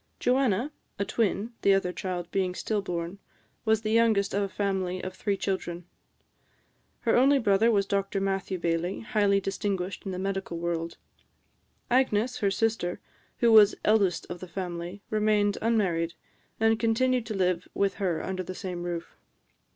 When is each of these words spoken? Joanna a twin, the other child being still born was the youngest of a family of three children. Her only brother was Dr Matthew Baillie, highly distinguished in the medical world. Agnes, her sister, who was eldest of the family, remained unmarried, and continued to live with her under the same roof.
Joanna 0.19 0.71
a 0.97 1.05
twin, 1.05 1.53
the 1.61 1.75
other 1.75 1.93
child 1.93 2.31
being 2.31 2.55
still 2.55 2.81
born 2.81 3.19
was 3.65 3.83
the 3.83 3.91
youngest 3.91 4.33
of 4.33 4.41
a 4.41 4.49
family 4.49 4.99
of 4.99 5.13
three 5.13 5.37
children. 5.37 5.85
Her 7.01 7.15
only 7.15 7.37
brother 7.37 7.69
was 7.69 7.85
Dr 7.85 8.19
Matthew 8.19 8.57
Baillie, 8.57 9.01
highly 9.01 9.39
distinguished 9.39 10.03
in 10.03 10.11
the 10.11 10.17
medical 10.17 10.57
world. 10.57 10.97
Agnes, 11.91 12.39
her 12.39 12.49
sister, 12.49 12.99
who 13.41 13.51
was 13.51 13.75
eldest 13.85 14.25
of 14.27 14.39
the 14.39 14.47
family, 14.47 15.03
remained 15.11 15.59
unmarried, 15.61 16.15
and 16.59 16.79
continued 16.79 17.27
to 17.27 17.35
live 17.35 17.67
with 17.75 17.93
her 18.01 18.23
under 18.25 18.41
the 18.41 18.55
same 18.55 18.81
roof. 18.81 19.15